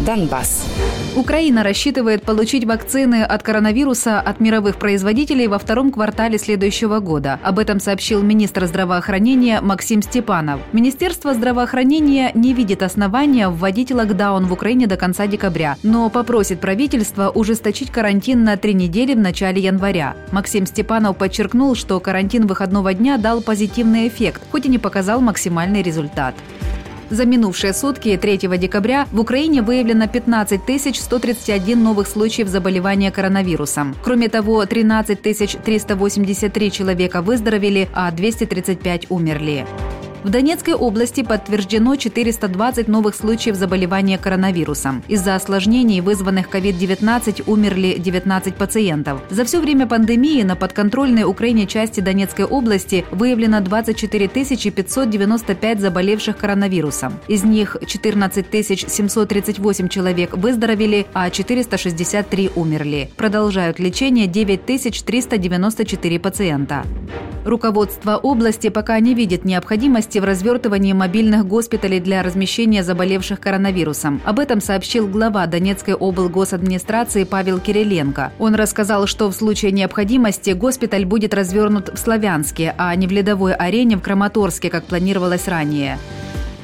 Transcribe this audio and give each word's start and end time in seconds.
Донбасс. 0.00 0.66
Украина 1.16 1.62
рассчитывает 1.62 2.24
получить 2.24 2.64
вакцины 2.64 3.22
от 3.22 3.42
коронавируса 3.44 4.20
от 4.20 4.40
мировых 4.40 4.76
производителей 4.76 5.46
во 5.46 5.58
втором 5.58 5.92
квартале 5.92 6.38
следующего 6.38 6.98
года. 6.98 7.38
Об 7.44 7.60
этом 7.60 7.78
сообщил 7.78 8.20
министр 8.20 8.66
здравоохранения 8.66 9.60
Максим 9.60 10.02
Степанов. 10.02 10.60
Министерство 10.72 11.32
здравоохранения 11.32 12.32
не 12.34 12.52
видит 12.52 12.82
основания 12.82 13.48
вводить 13.48 13.92
локдаун 13.92 14.46
в 14.46 14.52
Украине 14.52 14.88
до 14.88 14.96
конца 14.96 15.28
декабря, 15.28 15.76
но 15.84 16.10
попросит 16.10 16.60
правительство 16.60 17.30
ужесточить 17.30 17.90
карантин 17.90 18.42
на 18.42 18.56
три 18.56 18.74
недели 18.74 19.14
в 19.14 19.18
начале 19.18 19.62
января. 19.62 20.16
Максим 20.32 20.66
Степанов 20.66 21.16
подчеркнул, 21.16 21.76
что 21.76 22.00
карантин 22.00 22.48
выходного 22.48 22.92
дня 22.92 23.18
дал 23.18 23.40
позитивный 23.40 24.08
эффект, 24.08 24.42
хоть 24.50 24.66
и 24.66 24.68
не 24.68 24.78
показал 24.78 25.20
максимальный 25.20 25.82
результат. 25.82 26.34
За 27.10 27.24
минувшие 27.24 27.72
сутки 27.72 28.16
3 28.16 28.38
декабря 28.58 29.06
в 29.12 29.20
Украине 29.20 29.62
выявлено 29.62 30.08
15 30.08 30.60
131 30.96 31.82
новых 31.82 32.08
случаев 32.08 32.48
заболевания 32.48 33.10
коронавирусом. 33.10 33.94
Кроме 34.02 34.28
того, 34.28 34.64
13 34.66 35.20
383 35.20 36.70
человека 36.70 37.22
выздоровели, 37.22 37.88
а 37.92 38.10
235 38.10 39.06
умерли. 39.10 39.66
В 40.24 40.30
Донецкой 40.30 40.72
области 40.72 41.22
подтверждено 41.22 41.96
420 41.96 42.88
новых 42.88 43.14
случаев 43.14 43.56
заболевания 43.56 44.16
коронавирусом. 44.16 45.04
Из-за 45.06 45.34
осложнений, 45.34 46.00
вызванных 46.00 46.48
COVID-19, 46.48 47.42
умерли 47.46 47.96
19 47.98 48.54
пациентов. 48.54 49.20
За 49.28 49.44
все 49.44 49.60
время 49.60 49.86
пандемии 49.86 50.42
на 50.42 50.56
подконтрольной 50.56 51.24
Украине 51.24 51.66
части 51.66 52.00
Донецкой 52.00 52.46
области 52.46 53.04
выявлено 53.10 53.60
24 53.60 54.28
595 54.28 55.80
заболевших 55.80 56.38
коронавирусом. 56.38 57.20
Из 57.28 57.44
них 57.44 57.76
14 57.86 58.46
738 58.66 59.88
человек 59.88 60.38
выздоровели, 60.38 61.06
а 61.12 61.28
463 61.28 62.50
умерли. 62.56 63.10
Продолжают 63.18 63.78
лечение 63.78 64.26
9 64.26 64.64
394 64.64 66.18
пациента. 66.18 66.86
Руководство 67.44 68.16
области 68.16 68.70
пока 68.70 68.98
не 69.00 69.14
видит 69.14 69.44
необходимости 69.44 70.18
в 70.18 70.24
развертывании 70.24 70.94
мобильных 70.94 71.46
госпиталей 71.46 72.00
для 72.00 72.22
размещения 72.22 72.82
заболевших 72.82 73.38
коронавирусом. 73.38 74.22
Об 74.24 74.38
этом 74.38 74.60
сообщил 74.62 75.06
глава 75.06 75.46
Донецкой 75.46 75.94
облгосадминистрации 75.94 77.24
Павел 77.24 77.60
Кириленко. 77.60 78.32
Он 78.38 78.54
рассказал, 78.54 79.06
что 79.06 79.28
в 79.28 79.34
случае 79.34 79.72
необходимости 79.72 80.50
госпиталь 80.50 81.04
будет 81.04 81.34
развернут 81.34 81.90
в 81.90 81.98
Славянске, 81.98 82.74
а 82.78 82.94
не 82.94 83.06
в 83.06 83.12
ледовой 83.12 83.54
арене 83.54 83.96
в 83.96 84.00
Краматорске, 84.00 84.70
как 84.70 84.84
планировалось 84.84 85.46
ранее. 85.46 85.98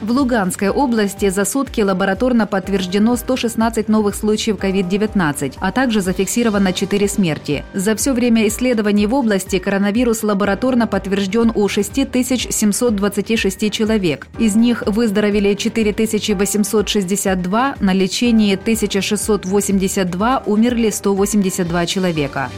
В 0.01 0.11
Луганской 0.13 0.71
области 0.71 1.29
за 1.29 1.45
сутки 1.45 1.83
лабораторно 1.83 2.47
подтверждено 2.47 3.17
116 3.17 3.89
новых 3.89 4.15
случаев 4.15 4.57
COVID-19, 4.57 5.59
а 5.61 5.73
также 5.73 6.01
зафиксировано 6.01 6.73
4 6.73 7.07
смерти. 7.07 7.65
За 7.75 7.95
все 7.95 8.15
время 8.15 8.49
исследований 8.49 9.07
в 9.07 9.13
области 9.13 9.59
коронавирус 9.59 10.23
лабораторно 10.23 10.87
подтвержден 10.87 11.53
у 11.55 11.69
6726 11.69 13.71
человек. 13.71 14.27
Из 14.39 14.57
них 14.57 14.85
выздоровели 14.87 15.53
4862, 15.53 17.75
на 17.81 17.93
лечении 17.93 18.55
1682, 18.55 20.45
умерли 20.47 20.89
182 20.89 21.87
человека. 21.87 22.49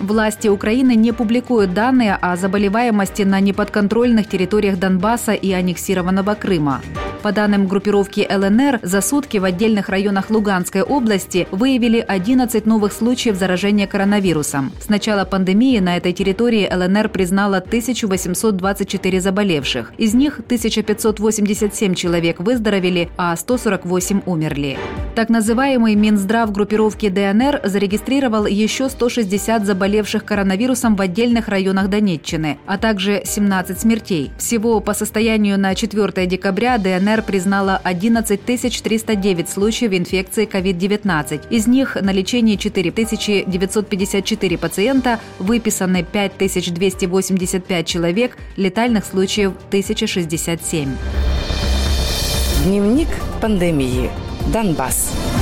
Власти 0.00 0.48
Украины 0.48 0.94
не 0.94 1.12
публикуют 1.12 1.74
данные 1.74 2.14
о 2.14 2.34
заболеваемости 2.36 3.22
на 3.22 3.38
неподконтрольных 3.38 4.26
территориях 4.28 4.78
Донбасса 4.78 5.32
и 5.32 5.52
аннексированного 5.52 6.34
Крыма. 6.34 6.80
По 7.22 7.32
данным 7.32 7.66
группировки 7.66 8.26
ЛНР, 8.30 8.80
за 8.82 9.02
сутки 9.02 9.36
в 9.36 9.44
отдельных 9.44 9.90
районах 9.90 10.30
Луганской 10.30 10.80
области 10.80 11.46
выявили 11.50 12.02
11 12.06 12.64
новых 12.64 12.94
случаев 12.94 13.36
заражения 13.36 13.86
коронавирусом. 13.86 14.72
С 14.80 14.88
начала 14.88 15.26
пандемии 15.26 15.78
на 15.80 15.98
этой 15.98 16.14
территории 16.14 16.66
ЛНР 16.72 17.10
признала 17.10 17.58
1824 17.58 19.20
заболевших. 19.20 19.92
Из 19.98 20.14
них 20.14 20.38
1587 20.38 21.94
человек 21.94 22.40
выздоровели, 22.40 23.10
а 23.18 23.36
148 23.36 24.22
умерли. 24.24 24.78
Так 25.14 25.28
называемый 25.28 25.96
Минздрав 25.96 26.52
группировки 26.52 27.08
ДНР 27.08 27.62
зарегистрировал 27.64 28.46
еще 28.46 28.88
160 28.88 29.66
заболевших 29.66 30.24
коронавирусом 30.24 30.94
в 30.94 31.00
отдельных 31.00 31.48
районах 31.48 31.90
Донеччины, 31.90 32.58
а 32.66 32.78
также 32.78 33.22
17 33.24 33.80
смертей. 33.80 34.30
Всего 34.38 34.78
по 34.80 34.94
состоянию 34.94 35.58
на 35.58 35.74
4 35.74 36.26
декабря 36.26 36.78
ДНР 36.78 37.22
признала 37.22 37.80
11 37.82 38.42
309 38.42 39.48
случаев 39.48 39.92
инфекции 39.92 40.46
COVID-19. 40.46 41.48
Из 41.50 41.66
них 41.66 41.96
на 42.00 42.12
лечении 42.12 42.54
4 42.54 42.90
954 42.90 44.58
пациента, 44.58 45.18
выписаны 45.40 46.04
5285 46.04 47.86
человек, 47.86 48.36
летальных 48.56 49.04
случаев 49.04 49.54
1067. 49.70 50.88
Дневник 52.64 53.08
пандемии. 53.40 54.10
Донбасс. 54.52 55.39